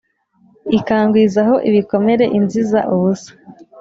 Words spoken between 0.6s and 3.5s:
ikangwizaho ibikomere inziza ubusa